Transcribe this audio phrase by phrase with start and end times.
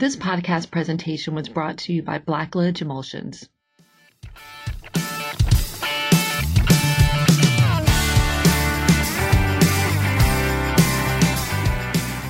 [0.00, 3.50] This podcast presentation was brought to you by Blacklidge Emulsions.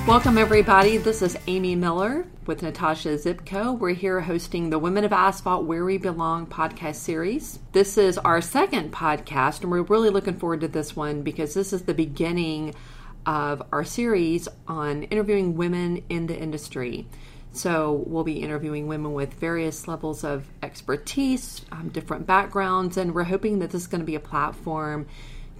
[0.05, 0.97] Welcome, everybody.
[0.97, 3.79] This is Amy Miller with Natasha Zipko.
[3.79, 7.59] We're here hosting the Women of Asphalt Where We Belong podcast series.
[7.71, 11.71] This is our second podcast, and we're really looking forward to this one because this
[11.71, 12.75] is the beginning
[13.25, 17.07] of our series on interviewing women in the industry.
[17.53, 23.23] So, we'll be interviewing women with various levels of expertise, um, different backgrounds, and we're
[23.23, 25.05] hoping that this is going to be a platform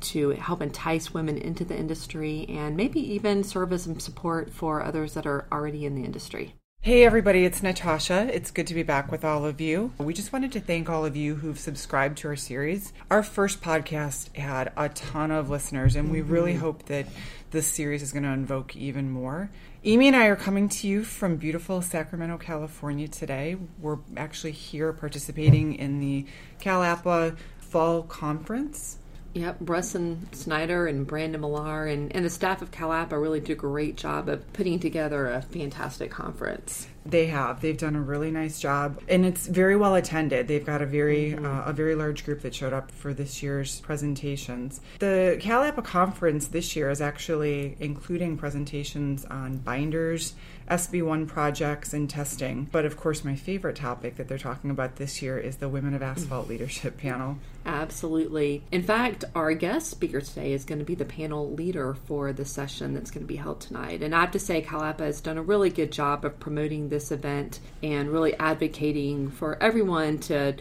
[0.02, 4.84] to help entice women into the industry and maybe even serve as some support for
[4.84, 6.56] others that are already in the industry.
[6.84, 8.28] Hey everybody, it's Natasha.
[8.34, 9.94] It's good to be back with all of you.
[10.00, 12.92] We just wanted to thank all of you who've subscribed to our series.
[13.12, 17.06] Our first podcast had a ton of listeners, and we really hope that
[17.52, 19.52] this series is going to invoke even more.
[19.84, 23.58] Amy and I are coming to you from beautiful Sacramento, California today.
[23.80, 26.28] We're actually here participating in the
[26.60, 29.00] CalAPA Fall Conference.
[29.34, 33.56] Yep, Russell Snyder and Brandon Milar and, and the staff of CalAPA really did a
[33.56, 36.88] great job of putting together a fantastic conference.
[37.06, 37.62] They have.
[37.62, 40.48] They've done a really nice job, and it's very well attended.
[40.48, 43.80] They've got a very uh, a very large group that showed up for this year's
[43.82, 44.82] presentations.
[45.00, 50.36] The CalAPA conference this year is actually including presentations on binders,
[50.72, 52.70] SB1 projects, and testing.
[52.72, 55.94] But of course, my favorite topic that they're talking about this year is the Women
[55.94, 56.50] of Asphalt mm.
[56.50, 57.38] Leadership panel.
[57.66, 58.64] Absolutely.
[58.72, 62.46] In fact, our guest speaker today is going to be the panel leader for the
[62.46, 64.02] session that's going to be held tonight.
[64.02, 67.12] And I have to say, CalAPA has done a really good job of promoting this
[67.12, 70.56] event and really advocating for everyone to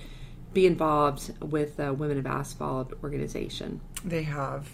[0.52, 3.80] be involved with the Women of Asphalt organization.
[4.04, 4.68] They have.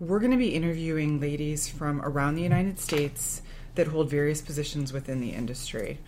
[0.00, 3.42] We're going to be interviewing ladies from around the United States
[3.78, 5.98] that hold various positions within the industry.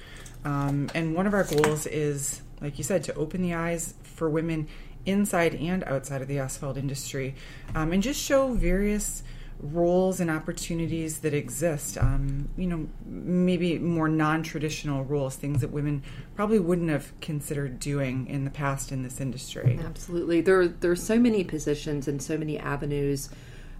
[0.44, 4.28] Um, and one of our goals is, like you said, to open the eyes for
[4.28, 4.68] women
[5.06, 7.34] inside and outside of the asphalt industry
[7.75, 9.22] um, and just show various
[9.62, 11.97] roles and opportunities that exist.
[11.97, 16.02] Um, you know, maybe more non traditional roles, things that women
[16.34, 19.78] probably wouldn't have considered doing in the past in this industry.
[19.84, 20.41] Absolutely.
[20.41, 23.31] There, there are so many positions and so many avenues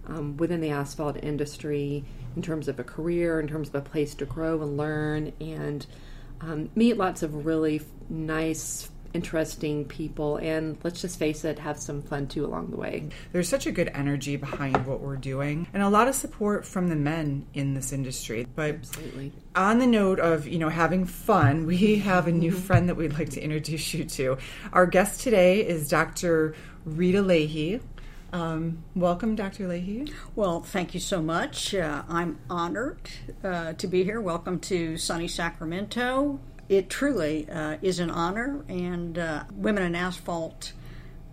[0.07, 2.05] um, within the asphalt industry
[2.35, 5.85] in terms of a career, in terms of a place to grow and learn, and
[6.41, 10.37] um, meet lots of really nice, interesting people.
[10.37, 13.09] And let's just face it, have some fun too along the way.
[13.31, 16.87] There's such a good energy behind what we're doing, and a lot of support from
[16.87, 18.47] the men in this industry.
[18.55, 19.33] But Absolutely.
[19.55, 23.13] on the note of you know having fun, we have a new friend that we'd
[23.13, 24.37] like to introduce you to.
[24.73, 26.55] Our guest today is Dr.
[26.85, 27.79] Rita Leahy.
[28.33, 29.67] Um, welcome, Dr.
[29.67, 30.11] Leahy.
[30.35, 31.75] Well, thank you so much.
[31.75, 33.09] Uh, I'm honored
[33.43, 34.21] uh, to be here.
[34.21, 36.39] Welcome to sunny Sacramento.
[36.69, 40.71] It truly uh, is an honor, and uh, Women in Asphalt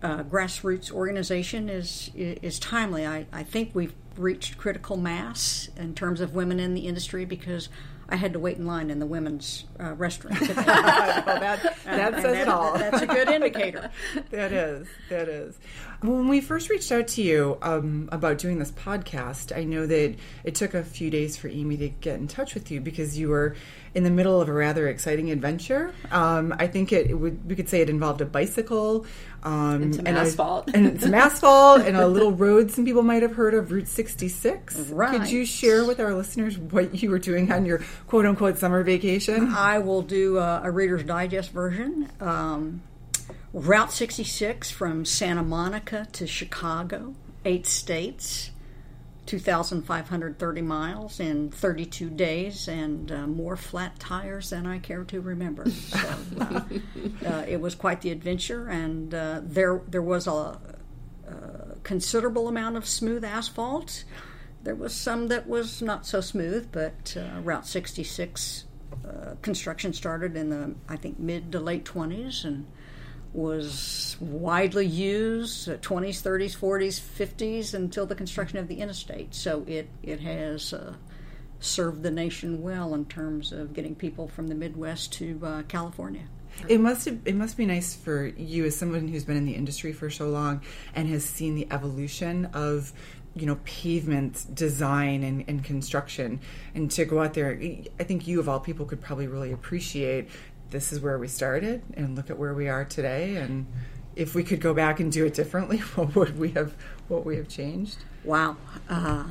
[0.03, 3.07] uh, grassroots organization is is timely.
[3.07, 7.69] I, I think we've reached critical mass in terms of women in the industry because
[8.11, 10.53] I had to wait in line in the women's uh, restroom today.
[10.63, 12.77] that, that says it all.
[12.77, 13.91] That's a good indicator.
[14.31, 15.57] that is that is
[16.01, 20.15] when we first reached out to you um, about doing this podcast i know that
[20.43, 23.29] it took a few days for amy to get in touch with you because you
[23.29, 23.55] were
[23.95, 27.55] in the middle of a rather exciting adventure um, i think it, it would we
[27.55, 29.05] could say it involved a bicycle
[29.43, 30.69] um, And some a- asphalt.
[30.73, 34.75] and some asphalt and a little road some people might have heard of route 66
[34.91, 35.11] Right.
[35.19, 38.83] could you share with our listeners what you were doing on your quote unquote summer
[38.83, 42.09] vacation I will do a, a Reader's Digest version.
[42.19, 42.81] Um,
[43.53, 48.51] Route 66 from Santa Monica to Chicago, eight states,
[49.29, 55.69] 2,530 miles in 32 days, and uh, more flat tires than I care to remember.
[55.69, 56.61] So uh,
[57.27, 60.59] uh, it was quite the adventure, and uh, there there was a, a
[61.83, 64.03] considerable amount of smooth asphalt.
[64.63, 68.65] There was some that was not so smooth, but uh, Route 66
[69.07, 72.65] uh, construction started in the I think mid to late 20s and
[73.33, 79.35] was widely used uh, 20s, 30s, 40s, 50s until the construction of the interstate.
[79.35, 80.95] So it it has uh,
[81.59, 86.23] served the nation well in terms of getting people from the Midwest to uh, California.
[86.67, 89.55] It must have, it must be nice for you as someone who's been in the
[89.55, 90.61] industry for so long
[90.93, 92.91] and has seen the evolution of
[93.35, 96.39] you know pavement design and, and construction
[96.73, 97.51] and to go out there
[97.99, 100.29] I think you of all people could probably really appreciate
[100.71, 103.65] this is where we started and look at where we are today and
[104.15, 106.75] if we could go back and do it differently what would we have
[107.07, 108.57] what we have changed Wow.
[108.89, 109.25] Uh,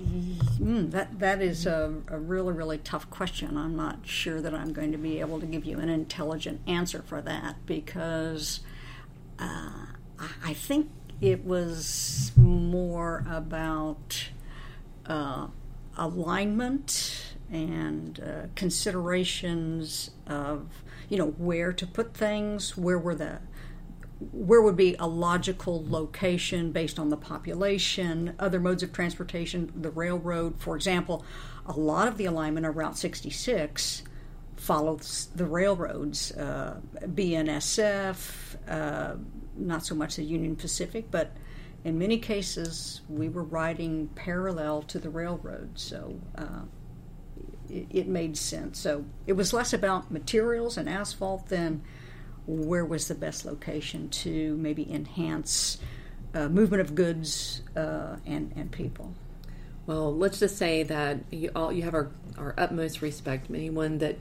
[0.00, 3.56] mm, that that is a, a, really really tough question.
[3.56, 7.02] I'm not sure that I'm going to be able to give you an intelligent answer
[7.02, 8.60] for that because
[9.38, 9.86] uh,
[10.44, 10.90] I think
[11.20, 14.28] it was more about
[15.06, 15.48] uh,
[15.96, 23.40] alignment and uh, considerations of you know where to put things, where were the
[24.32, 29.90] where would be a logical location based on the population, other modes of transportation, the
[29.90, 31.24] railroad, for example.
[31.66, 34.02] A lot of the alignment of Route 66
[34.56, 39.16] follows the railroads, uh, BNSF, uh,
[39.56, 41.32] not so much the Union Pacific, but
[41.84, 46.62] in many cases we were riding parallel to the railroad, so uh,
[47.74, 48.78] it, it made sense.
[48.78, 51.82] So it was less about materials and asphalt than
[52.46, 55.78] where was the best location to maybe enhance
[56.34, 59.14] uh, movement of goods uh, and, and people.
[59.86, 63.50] Well, let's just say that you all you have our, our utmost respect.
[63.50, 64.16] Anyone that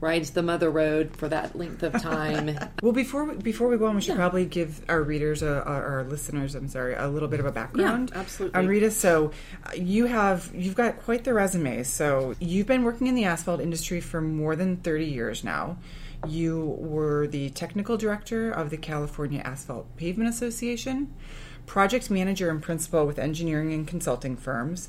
[0.00, 2.58] rides the mother road for that length of time.
[2.82, 4.16] well, before we, before we go on, we should yeah.
[4.16, 8.10] probably give our readers, a, our listeners, I'm sorry, a little bit of a background.
[8.12, 8.58] Yeah, absolutely.
[8.58, 9.32] On Rita, so
[9.64, 11.82] uh, you have you've got quite the resume.
[11.82, 15.78] So you've been working in the asphalt industry for more than 30 years now.
[16.26, 21.14] You were the technical director of the California Asphalt Pavement Association,
[21.66, 24.88] project manager and principal with engineering and consulting firms,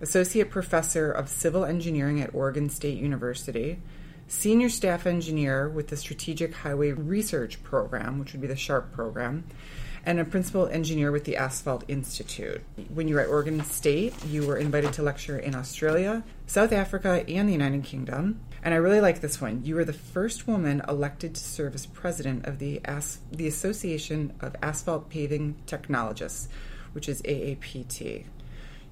[0.00, 3.78] associate professor of civil engineering at Oregon State University,
[4.28, 9.44] senior staff engineer with the Strategic Highway Research Program, which would be the SHARP program,
[10.06, 12.62] and a principal engineer with the Asphalt Institute.
[12.92, 17.24] When you were at Oregon State, you were invited to lecture in Australia, South Africa,
[17.28, 18.40] and the United Kingdom.
[18.62, 19.62] And I really like this one.
[19.64, 24.32] You were the first woman elected to serve as president of the, As- the Association
[24.40, 26.48] of Asphalt Paving Technologists,
[26.92, 28.24] which is AAPT.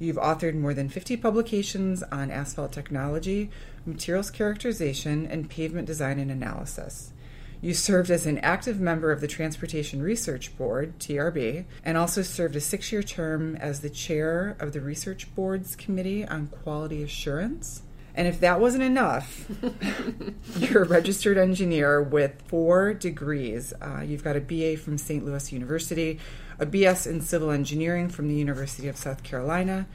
[0.02, 3.50] You've authored more than 50 publications on asphalt technology,
[3.86, 7.12] materials characterization, and pavement design and analysis.
[7.60, 12.56] You served as an active member of the Transportation Research Board, TRB, and also served
[12.56, 17.82] a six year term as the chair of the Research Board's Committee on Quality Assurance.
[18.16, 19.48] And if that wasn't enough,
[20.56, 23.72] you're a registered engineer with four degrees.
[23.80, 25.24] Uh, you've got a BA from St.
[25.24, 26.18] Louis University,
[26.58, 29.86] a BS in civil engineering from the University of South Carolina,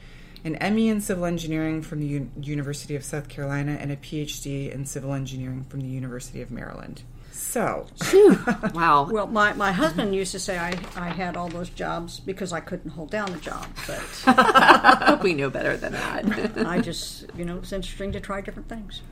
[0.44, 4.72] an ME in civil engineering from the U- University of South Carolina, and a PhD
[4.72, 7.02] in civil engineering from the University of Maryland.
[7.38, 7.86] So,
[8.74, 9.08] wow.
[9.08, 12.58] Well, my, my husband used to say I, I had all those jobs because I
[12.58, 16.66] couldn't hold down the job, but we know better than that.
[16.66, 19.02] I just, you know, it's interesting to try different things.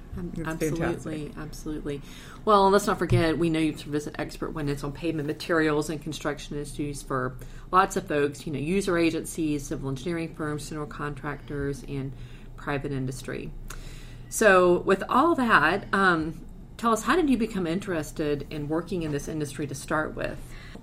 [0.44, 1.38] absolutely, fantastic.
[1.38, 2.02] absolutely.
[2.44, 5.28] Well, let's not forget, we know you've served as an expert when it's on pavement
[5.28, 7.36] materials and construction issues for
[7.70, 12.12] lots of folks, you know, user agencies, civil engineering firms, general contractors, and
[12.56, 13.52] private industry.
[14.28, 16.45] So, with all that, um,
[16.76, 20.38] tell us how did you become interested in working in this industry to start with?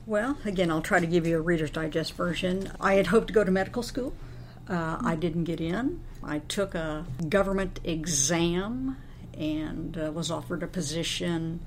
[0.06, 2.72] Well, again, I'll try to give you a Reader's Digest version.
[2.80, 4.14] I had hoped to go to medical school.
[4.68, 6.02] Uh, I didn't get in.
[6.24, 8.98] I took a government exam
[9.38, 11.60] and uh, was offered a position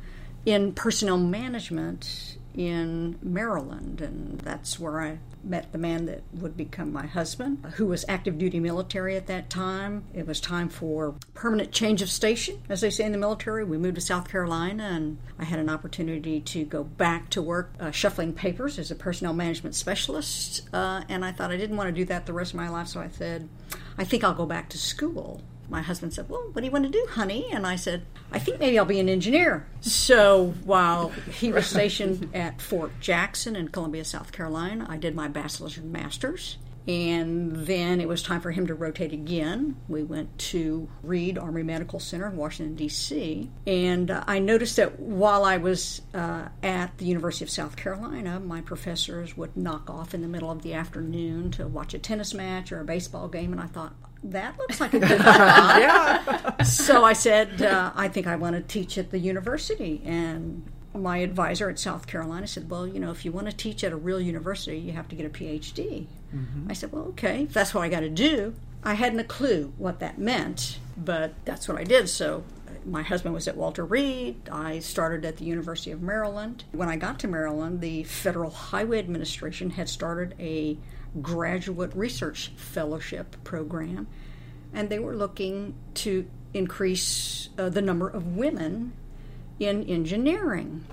[0.44, 6.92] in personnel management in Maryland, and that's where I met the man that would become
[6.92, 10.04] my husband, who was active duty military at that time.
[10.14, 13.64] It was time for permanent change of station, as they say in the military.
[13.64, 17.74] We moved to South Carolina, and I had an opportunity to go back to work
[17.78, 20.68] uh, shuffling papers as a personnel management specialist.
[20.72, 22.88] Uh, and I thought I didn't want to do that the rest of my life,
[22.88, 23.48] so I said,
[23.98, 26.84] I think I'll go back to school my husband said, Well, what do you want
[26.84, 27.48] to do, honey?
[27.52, 29.66] And I said, I think maybe I'll be an engineer.
[29.80, 35.28] So while he was stationed at Fort Jackson in Columbia, South Carolina, I did my
[35.28, 36.58] bachelor's and master's.
[36.88, 39.76] And then it was time for him to rotate again.
[39.88, 43.50] We went to Reed Army Medical Center in Washington, D.C.
[43.66, 48.38] And uh, I noticed that while I was uh, at the University of South Carolina,
[48.38, 52.32] my professors would knock off in the middle of the afternoon to watch a tennis
[52.32, 53.50] match or a baseball game.
[53.50, 53.94] And I thought,
[54.30, 55.18] that looks like a good job.
[55.24, 56.62] yeah.
[56.62, 60.02] So I said, uh, I think I want to teach at the university.
[60.04, 60.64] And
[60.94, 63.92] my advisor at South Carolina said, Well, you know, if you want to teach at
[63.92, 66.06] a real university, you have to get a PhD.
[66.34, 66.70] Mm-hmm.
[66.70, 68.54] I said, Well, okay, if that's what I got to do.
[68.82, 72.08] I hadn't a clue what that meant, but that's what I did.
[72.08, 72.44] So
[72.84, 74.48] my husband was at Walter Reed.
[74.50, 76.64] I started at the University of Maryland.
[76.72, 80.78] When I got to Maryland, the Federal Highway Administration had started a
[81.22, 84.06] graduate research fellowship program,
[84.72, 88.92] and they were looking to increase uh, the number of women
[89.58, 90.84] in engineering.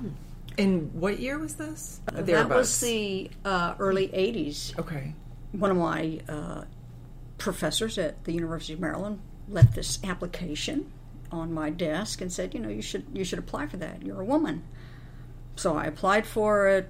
[0.58, 2.02] In what year was this?
[2.08, 4.78] Uh, that was the uh, early 80s.
[4.78, 5.14] Okay.
[5.52, 6.64] One of my uh,
[7.38, 10.92] professors at the University of Maryland left this application
[11.32, 14.04] on my desk and said, you know, you should you should apply for that.
[14.04, 14.64] You're a woman.
[15.56, 16.90] So I applied for it.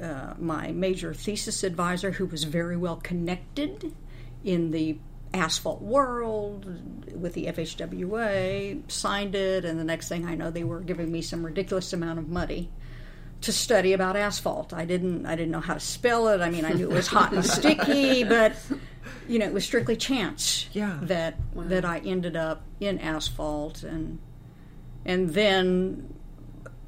[0.00, 3.94] Uh, my major thesis advisor, who was very well connected
[4.42, 4.98] in the
[5.32, 6.64] asphalt world
[7.14, 11.22] with the FHWA, signed it, and the next thing I know, they were giving me
[11.22, 12.70] some ridiculous amount of money
[13.42, 14.72] to study about asphalt.
[14.72, 16.40] I didn't I didn't know how to spell it.
[16.40, 18.54] I mean, I knew it was hot and sticky, but
[19.28, 20.98] you know, it was strictly chance Yeah.
[21.02, 24.18] that that I ended up in asphalt and
[25.04, 26.13] and then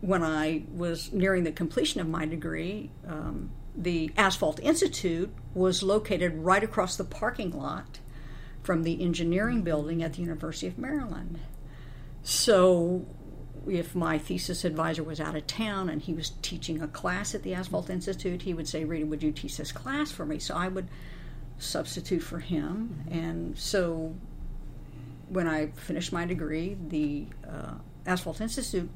[0.01, 6.35] when I was nearing the completion of my degree, um, the Asphalt Institute was located
[6.37, 8.01] right across the parking lot
[8.63, 11.39] from the engineering building at the University of Maryland.
[12.23, 13.07] So,
[13.69, 17.43] if my thesis advisor was out of town and he was teaching a class at
[17.43, 20.39] the Asphalt Institute, he would say, Rita, would you teach this class for me?
[20.39, 20.89] So I would
[21.59, 23.05] substitute for him.
[23.11, 24.15] And so
[25.29, 27.75] when I finished my degree, the uh,
[28.07, 28.91] Asphalt Institute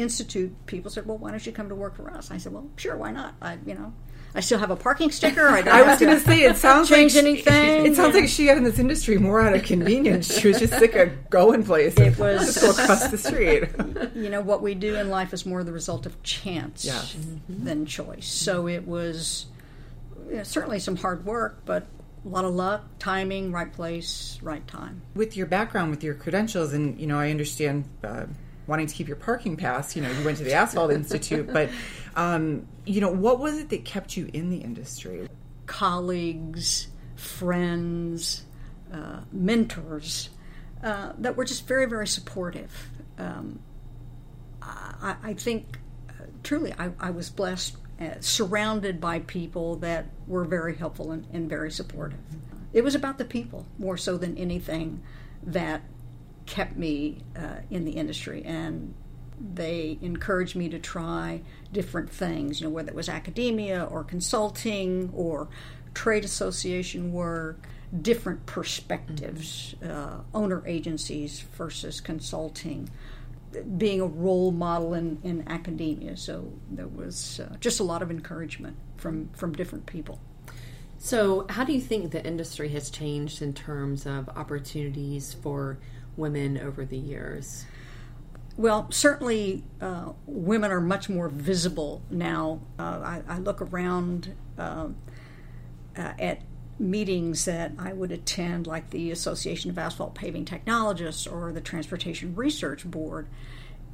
[0.00, 2.68] Institute people said, "Well, why don't you come to work for us?" I said, "Well,
[2.76, 3.34] sure, why not?
[3.40, 3.92] I, you know,
[4.34, 5.48] I still have a parking sticker.
[5.48, 7.86] I, don't I was going to say it sounds change like anything.
[7.86, 10.38] It sounds like she got in this industry more out of convenience.
[10.38, 11.98] she was just sick of going places.
[11.98, 13.64] It was- just go across the street.
[14.14, 17.16] you know what we do in life is more the result of chance Yes.
[17.48, 18.26] than choice.
[18.28, 19.46] So it was
[20.28, 21.86] you know, certainly some hard work, but
[22.24, 25.02] a lot of luck, timing, right place, right time.
[25.14, 28.26] with your background, with your credentials, and you know, I understand uh,
[28.70, 29.94] wanting to keep your parking pass.
[29.94, 31.68] You know, you went to the Asphalt Institute, but
[32.16, 35.28] um, you know, what was it that kept you in the industry?
[35.70, 38.42] colleagues, friends,
[38.92, 40.30] uh, mentors
[40.82, 42.90] uh, that were just very, very supportive.
[43.18, 43.60] Um,
[44.60, 50.44] I, I think uh, truly I, I was blessed, uh, surrounded by people that were
[50.44, 52.18] very helpful and, and very supportive.
[52.72, 55.04] It was about the people more so than anything
[55.44, 55.82] that
[56.50, 58.92] kept me uh, in the industry and
[59.54, 61.40] they encouraged me to try
[61.72, 65.48] different things, you know, whether it was academia or consulting or
[65.94, 67.66] trade association work,
[68.02, 72.90] different perspectives, uh, owner agencies versus consulting,
[73.78, 76.16] being a role model in, in academia.
[76.16, 80.20] So there was uh, just a lot of encouragement from, from different people.
[81.02, 85.78] So, how do you think the industry has changed in terms of opportunities for
[86.20, 87.64] women over the years?
[88.56, 92.60] Well, certainly uh, women are much more visible now.
[92.78, 94.88] Uh, I, I look around uh,
[95.96, 96.42] uh, at
[96.78, 102.34] meetings that I would attend, like the Association of Asphalt Paving Technologists or the Transportation
[102.34, 103.28] Research Board,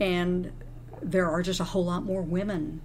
[0.01, 0.53] and
[1.03, 2.81] there are just a whole lot more women.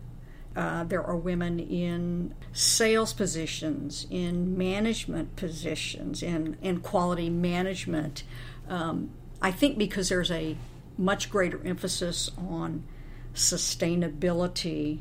[0.56, 8.24] Uh, there are women in sales positions, in management positions, in, in quality management.
[8.68, 10.58] Um, I think because there's a
[10.98, 12.84] much greater emphasis on
[13.34, 15.00] sustainability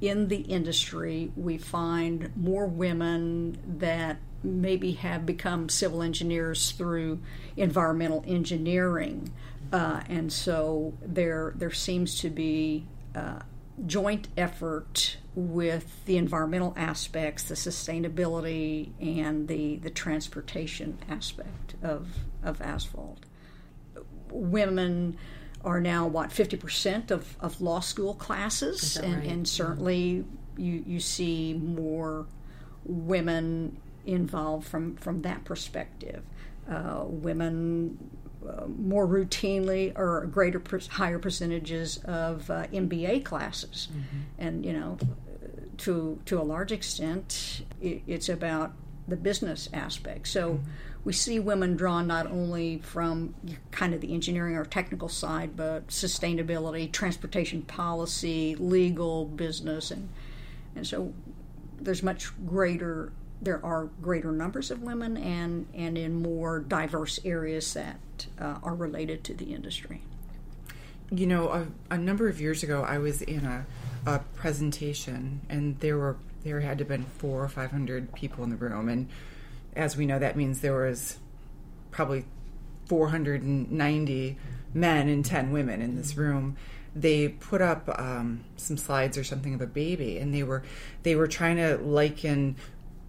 [0.00, 7.20] in the industry, we find more women that maybe have become civil engineers through
[7.56, 9.32] environmental engineering,
[9.72, 12.86] uh, and so there there seems to be
[13.16, 13.40] uh,
[13.86, 22.08] joint effort with the environmental aspects, the sustainability, and the the transportation aspect of
[22.44, 23.24] of asphalt.
[24.30, 25.16] Women
[25.64, 28.96] are now what 50% of, of law school classes?
[28.96, 29.26] And, right?
[29.26, 30.24] and certainly
[30.56, 32.26] you, you see more
[32.84, 36.22] women involved from, from that perspective.
[36.70, 37.98] Uh, women
[38.46, 43.88] uh, more routinely or greater per, higher percentages of uh, MBA classes.
[44.38, 44.96] And you know
[45.78, 48.72] to to a large extent it, it's about
[49.06, 50.28] the business aspect.
[50.28, 50.60] So
[51.08, 53.34] we see women drawn not only from
[53.70, 60.10] kind of the engineering or technical side, but sustainability, transportation policy, legal, business, and
[60.76, 61.14] and so
[61.80, 63.10] there's much greater.
[63.40, 68.74] There are greater numbers of women, and and in more diverse areas that uh, are
[68.74, 70.02] related to the industry.
[71.10, 73.64] You know, a, a number of years ago, I was in a,
[74.04, 78.44] a presentation, and there were there had to have been four or five hundred people
[78.44, 79.08] in the room, and
[79.78, 81.18] as we know, that means there was
[81.90, 82.24] probably
[82.88, 84.36] 490
[84.74, 86.56] men and 10 women in this room.
[86.96, 90.64] They put up um, some slides or something of a baby, and they were
[91.04, 92.56] they were trying to liken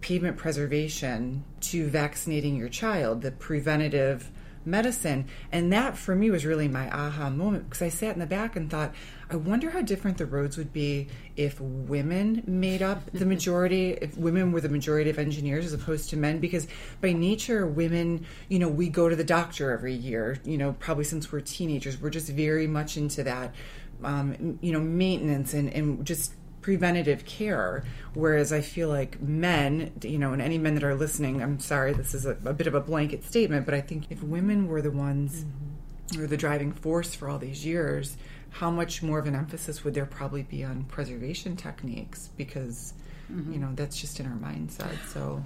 [0.00, 4.30] pavement preservation to vaccinating your child, the preventative
[4.64, 5.26] medicine.
[5.50, 8.56] And that for me was really my aha moment because I sat in the back
[8.56, 8.94] and thought,
[9.30, 14.16] I wonder how different the roads would be if women made up the majority, if
[14.16, 16.38] women were the majority of engineers as opposed to men.
[16.38, 16.66] Because
[17.00, 21.04] by nature, women, you know, we go to the doctor every year, you know, probably
[21.04, 22.00] since we're teenagers.
[22.00, 23.54] We're just very much into that,
[24.02, 26.34] um, you know, maintenance and, and just
[26.70, 27.82] preventative care.
[28.14, 31.92] Whereas I feel like men, you know, and any men that are listening, I'm sorry,
[31.92, 34.80] this is a, a bit of a blanket statement, but I think if women were
[34.80, 36.22] the ones mm-hmm.
[36.22, 38.16] or the driving force for all these years,
[38.50, 42.30] how much more of an emphasis would there probably be on preservation techniques?
[42.36, 42.94] Because
[43.32, 43.52] Mm-hmm.
[43.52, 45.40] you know that's just in our mindset so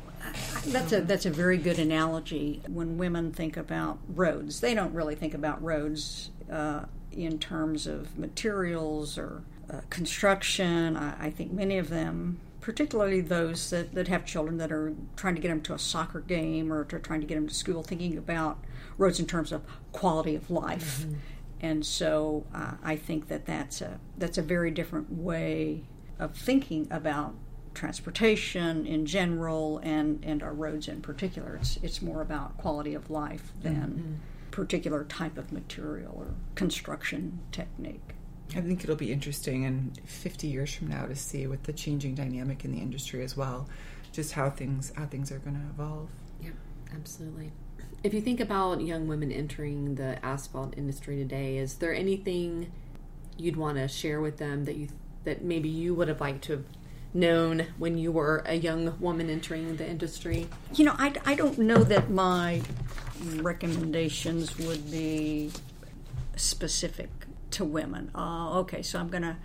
[0.68, 5.14] that's a that's a very good analogy when women think about roads they don't really
[5.14, 10.96] think about roads uh, in terms of materials or uh, construction.
[10.96, 15.34] I, I, think many of them, particularly those that, that have children that are trying
[15.34, 17.82] to get them to a soccer game or to trying to get them to school,
[17.82, 18.58] thinking about
[18.98, 21.00] roads in terms of quality of life.
[21.00, 21.14] Mm-hmm.
[21.60, 25.84] And so uh, I think that that's a that's a very different way
[26.18, 27.34] of thinking about
[27.74, 31.56] transportation in general and, and our roads in particular.
[31.56, 34.12] It's it's more about quality of life than mm-hmm.
[34.50, 38.13] particular type of material or construction technique.
[38.50, 42.14] I think it'll be interesting in 50 years from now to see with the changing
[42.14, 43.68] dynamic in the industry as well,
[44.12, 46.08] just how things how things are going to evolve.
[46.40, 46.50] Yeah,
[46.94, 47.52] absolutely.
[48.02, 52.70] If you think about young women entering the asphalt industry today, is there anything
[53.36, 54.88] you'd want to share with them that you
[55.24, 56.64] that maybe you would have liked to have
[57.14, 60.48] known when you were a young woman entering the industry?
[60.74, 62.60] You know, I, I don't know that my
[63.36, 65.50] recommendations would be
[66.36, 67.08] specific
[67.54, 68.10] to women.
[68.14, 69.38] Uh, okay, so I'm gonna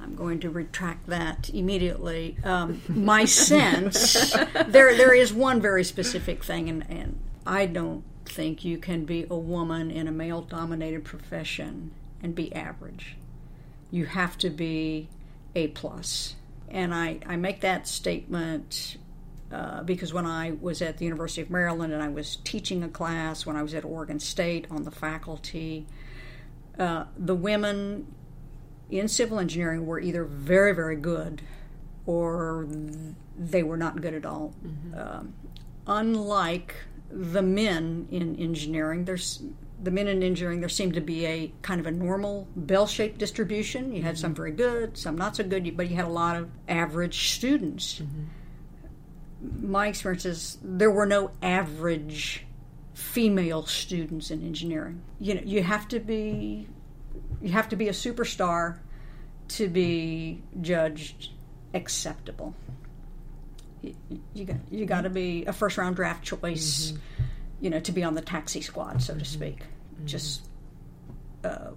[0.00, 2.36] I'm going to retract that immediately.
[2.44, 4.32] Um, my sense
[4.66, 9.26] there there is one very specific thing, and, and I don't think you can be
[9.30, 13.16] a woman in a male dominated profession and be average.
[13.90, 15.08] You have to be
[15.54, 16.34] a plus.
[16.68, 18.96] And I, I make that statement
[19.52, 22.88] uh, because when I was at the University of Maryland and I was teaching a
[22.88, 25.86] class, when I was at Oregon State on the faculty,
[26.78, 28.06] uh, the women
[28.90, 31.42] in civil engineering were either very, very good
[32.06, 32.66] or
[33.36, 34.54] they were not good at all.
[34.64, 34.98] Mm-hmm.
[34.98, 35.34] Um,
[35.86, 36.74] unlike
[37.10, 39.42] the men in engineering, there's
[39.82, 43.18] the men in engineering, there seemed to be a kind of a normal bell shaped
[43.18, 43.92] distribution.
[43.92, 44.20] You had mm-hmm.
[44.20, 48.00] some very good, some not so good, but you had a lot of average students.
[48.00, 49.70] Mm-hmm.
[49.70, 52.46] My experience is there were no average
[52.94, 55.02] female students in engineering.
[55.20, 56.68] You know, you have to be
[57.42, 58.78] you have to be a superstar
[59.48, 61.30] to be judged
[61.74, 62.54] acceptable.
[63.82, 63.94] You,
[64.32, 67.24] you got you got to be a first round draft choice, mm-hmm.
[67.60, 69.26] you know, to be on the taxi squad, so to mm-hmm.
[69.26, 69.58] speak.
[69.58, 70.06] Mm-hmm.
[70.06, 70.48] Just,
[71.44, 71.70] uh,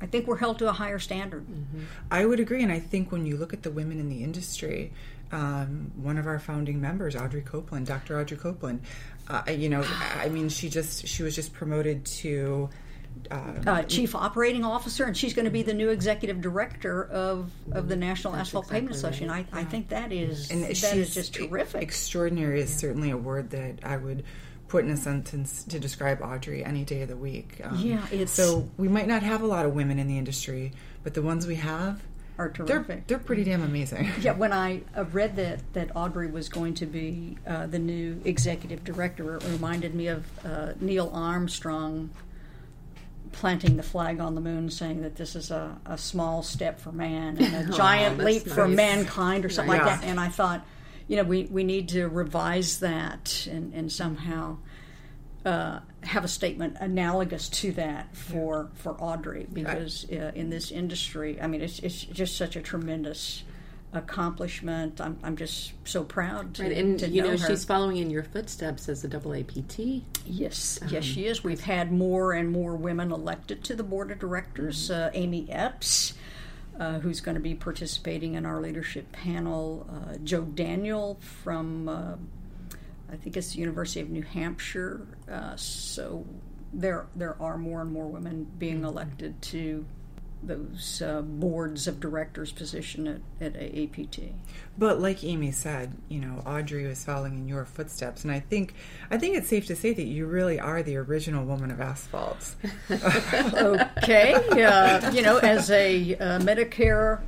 [0.00, 1.46] I think we're held to a higher standard.
[1.46, 1.80] Mm-hmm.
[2.10, 4.92] I would agree, and I think when you look at the women in the industry,
[5.32, 8.20] um, one of our founding members, Audrey Copeland, Dr.
[8.20, 8.82] Audrey Copeland,
[9.28, 9.84] uh, you know,
[10.18, 12.70] I mean, she just she was just promoted to.
[13.30, 17.50] Uh, uh, chief operating officer, and she's going to be the new executive director of,
[17.70, 19.30] of the National That's Asphalt exactly Pavement Association.
[19.30, 21.82] I, I, think that is and that is just terrific.
[21.82, 22.78] Extraordinary is yeah.
[22.78, 24.24] certainly a word that I would
[24.72, 27.60] put in a sentence to describe Audrey any day of the week.
[27.62, 30.72] Um, yeah, it's so we might not have a lot of women in the industry,
[31.02, 32.00] but the ones we have,
[32.38, 32.86] are terrific.
[32.86, 34.08] They're, they're pretty damn amazing.
[34.20, 38.20] Yeah, when I uh, read that that Audrey was going to be uh, the new
[38.24, 42.10] executive director, it reminded me of uh, Neil Armstrong
[43.32, 46.92] planting the flag on the moon, saying that this is a, a small step for
[46.92, 48.54] man and a giant oh, leap nice.
[48.54, 49.84] for mankind, or something yeah.
[49.84, 50.06] like that.
[50.06, 50.66] And I thought,
[51.08, 54.58] you know, we, we need to revise that and, and somehow
[55.44, 61.40] uh, have a statement analogous to that for for Audrey because uh, in this industry,
[61.40, 63.44] I mean, it's it's just such a tremendous
[63.92, 65.00] accomplishment.
[65.00, 66.72] I'm, I'm just so proud to, right.
[66.72, 70.02] and to you know, know she's following in your footsteps as a AAPT.
[70.24, 71.44] Yes, um, yes, she is.
[71.44, 74.90] We've had more and more women elected to the board of directors.
[74.90, 75.02] Mm-hmm.
[75.02, 76.14] Uh, Amy Epps.
[76.80, 79.86] Uh, who's going to be participating in our leadership panel?
[79.90, 82.14] Uh, Jo Daniel from uh,
[83.12, 85.06] I think it's the University of New Hampshire.
[85.30, 86.24] Uh, so
[86.72, 88.86] there there are more and more women being mm-hmm.
[88.86, 89.84] elected to
[90.44, 94.32] those uh, boards of directors position at, at AAPT.
[94.76, 98.74] But like Amy said, you know, Audrey was following in your footsteps, and I think
[99.10, 102.56] I think it's safe to say that you really are the original woman of asphalt.
[102.90, 107.20] okay, uh, you know, as a uh, Medicare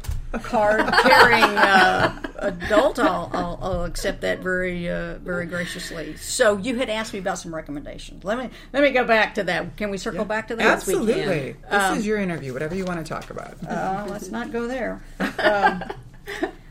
[0.42, 6.16] card carrying uh, adult, I'll, I'll, I'll accept that very uh, very graciously.
[6.16, 8.24] So you had asked me about some recommendations.
[8.24, 9.76] Let me let me go back to that.
[9.76, 10.66] Can we circle back to that?
[10.66, 11.56] Absolutely.
[11.70, 12.52] This is your interview.
[12.52, 13.56] Whatever you want to talk about.
[13.66, 15.02] Uh, let's not go there.
[15.36, 15.82] Um,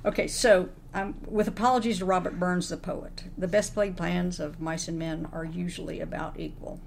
[0.06, 4.60] okay, so um, with apologies to Robert Burns, the poet, the best laid plans of
[4.60, 6.80] mice and men are usually about equal.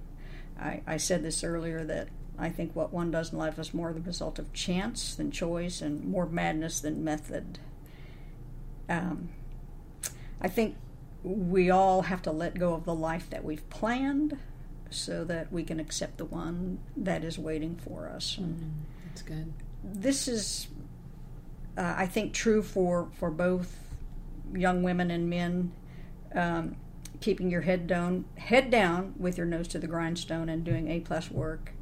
[0.59, 2.09] I, I said this earlier that
[2.39, 5.81] I think what one does in life is more the result of chance than choice
[5.81, 7.59] and more madness than method.
[8.89, 9.31] Um,
[10.41, 10.77] I think
[11.23, 14.39] we all have to let go of the life that we've planned
[14.91, 18.39] so that we can accept the one that is waiting for us.
[18.41, 18.71] Mm,
[19.09, 19.53] that's good.
[19.83, 20.69] This is,
[21.77, 23.79] uh, I think, true for, for both
[24.55, 25.73] young women and men.
[26.35, 26.77] Um,
[27.21, 31.01] keeping your head down, head down with your nose to the grindstone and doing A
[31.01, 31.73] plus work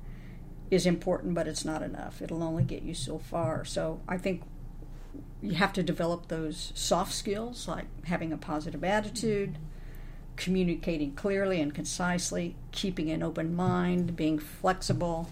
[0.70, 2.22] is important, but it's not enough.
[2.22, 3.64] It'll only get you so far.
[3.64, 4.42] So I think
[5.42, 9.58] you have to develop those soft skills like having a positive attitude,
[10.36, 15.30] communicating clearly and concisely, keeping an open mind, being flexible,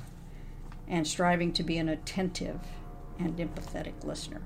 [0.86, 2.60] and striving to be an attentive
[3.18, 4.42] and empathetic listener.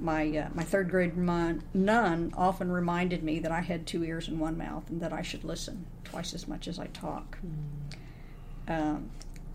[0.00, 4.28] My, uh, my third grade mon- nun often reminded me that I had two ears
[4.28, 7.38] and one mouth and that I should listen twice as much as I talk.
[7.44, 8.70] Mm.
[8.70, 9.10] Um,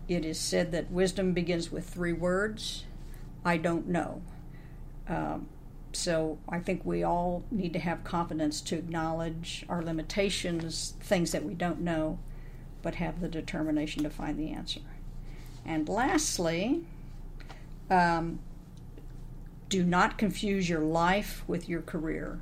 [0.08, 2.84] it is said that wisdom begins with three words
[3.44, 4.22] I don't know.
[5.06, 5.48] Um,
[5.92, 11.44] so I think we all need to have confidence to acknowledge our limitations, things that
[11.44, 12.18] we don't know,
[12.82, 14.80] but have the determination to find the answer.
[15.64, 16.82] And lastly,
[17.90, 18.40] um,
[19.68, 22.40] do not confuse your life with your career.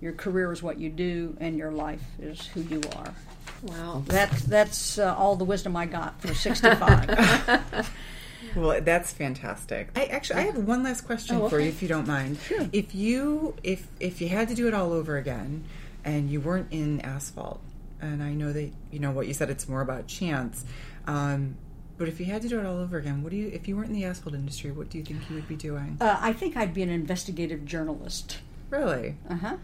[0.00, 3.14] Your career is what you do, and your life is who you are.
[3.62, 4.02] Wow.
[4.06, 7.90] That's that's uh, all the wisdom I got for 65.
[8.56, 9.90] well, that's fantastic.
[9.96, 11.50] I actually I have one last question oh, okay.
[11.50, 12.38] for you if you don't mind.
[12.38, 12.68] Sure.
[12.72, 15.64] If you if if you had to do it all over again
[16.04, 17.60] and you weren't in asphalt
[18.00, 20.64] and I know that you know what you said it's more about chance
[21.06, 21.56] um,
[21.98, 23.76] but if you had to do it all over again, what do you if you
[23.76, 25.98] weren't in the asphalt industry, what do you think you would be doing?
[26.00, 28.38] Uh, I think I'd be an investigative journalist.
[28.70, 29.16] Really?
[29.28, 29.56] Uh-huh.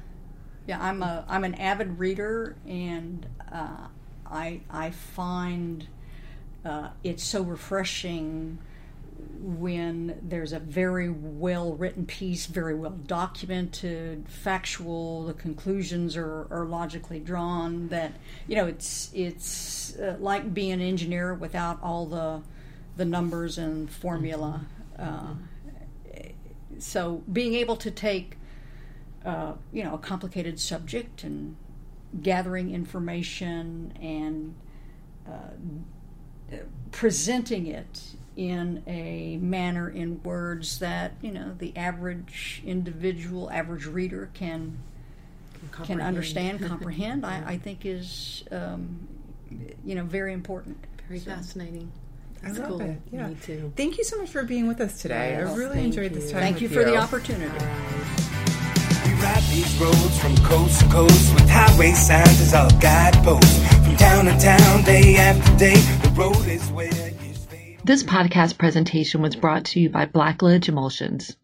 [0.67, 3.87] Yeah, I'm a I'm an avid reader, and uh,
[4.27, 5.87] I I find
[6.65, 8.59] uh, it's so refreshing
[9.41, 15.27] when there's a very well written piece, very well documented, factual.
[15.27, 17.89] The conclusions are, are logically drawn.
[17.89, 18.13] That
[18.49, 22.43] you know, it's it's uh, like being an engineer without all the
[22.97, 24.63] the numbers and formula.
[24.99, 25.35] Uh,
[26.79, 28.37] so being able to take
[29.27, 31.57] uh, you know, a complicated subject and
[32.23, 34.55] gathering information and
[35.29, 36.57] uh,
[36.93, 38.03] presenting it
[38.37, 44.79] in a manner in words that you know the average individual, average reader can
[45.73, 47.27] can, can understand, comprehend.
[47.27, 49.09] I, I, think is um,
[49.85, 50.79] you know very important.
[51.09, 51.33] Very so.
[51.33, 51.91] fascinating.
[52.43, 52.81] That's I love cool.
[52.83, 53.01] it.
[53.11, 53.27] Yeah.
[53.27, 53.73] Me too.
[53.75, 55.37] Thank you so much for being with us today.
[55.37, 56.21] Yes, I really enjoyed you.
[56.21, 56.43] this time.
[56.43, 56.87] Thank you for you.
[56.87, 57.65] the opportunity
[59.23, 63.67] ride these roads from coast to coast with highway signs as our guideposts.
[63.85, 66.91] From town to town, day after day, the road is where
[67.85, 71.37] This podcast presentation was brought to you by Blacklidge Emulsions.